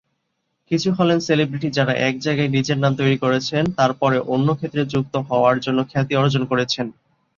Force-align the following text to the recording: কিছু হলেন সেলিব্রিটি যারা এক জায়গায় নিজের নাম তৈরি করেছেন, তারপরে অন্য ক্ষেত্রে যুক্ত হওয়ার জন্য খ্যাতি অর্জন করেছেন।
কিছু 0.71 0.89
হলেন 0.97 1.19
সেলিব্রিটি 1.27 1.69
যারা 1.77 1.93
এক 2.07 2.15
জায়গায় 2.25 2.53
নিজের 2.55 2.77
নাম 2.79 2.93
তৈরি 2.99 3.17
করেছেন, 3.23 3.63
তারপরে 3.79 4.17
অন্য 4.33 4.47
ক্ষেত্রে 4.59 4.81
যুক্ত 4.93 5.13
হওয়ার 5.29 5.55
জন্য 5.65 5.79
খ্যাতি 5.91 6.13
অর্জন 6.15 6.43
করেছেন। 6.51 6.85